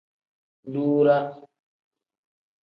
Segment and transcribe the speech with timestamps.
[0.71, 1.25] Duuraa.